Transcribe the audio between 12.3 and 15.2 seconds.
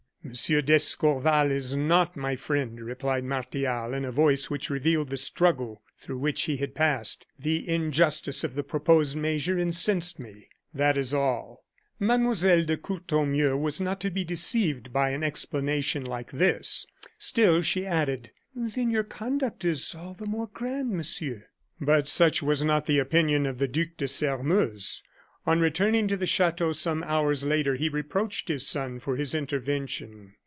de Courtornieu was not to be deceived by